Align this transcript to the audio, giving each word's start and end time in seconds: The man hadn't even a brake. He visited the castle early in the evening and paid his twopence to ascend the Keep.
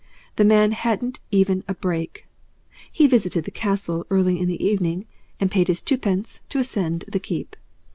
The 0.37 0.43
man 0.43 0.71
hadn't 0.71 1.19
even 1.29 1.63
a 1.67 1.75
brake. 1.75 2.25
He 2.91 3.05
visited 3.05 3.45
the 3.45 3.51
castle 3.51 4.07
early 4.09 4.39
in 4.39 4.47
the 4.47 4.65
evening 4.65 5.05
and 5.39 5.51
paid 5.51 5.67
his 5.67 5.83
twopence 5.83 6.41
to 6.49 6.57
ascend 6.57 7.05
the 7.07 7.19
Keep. 7.19 7.55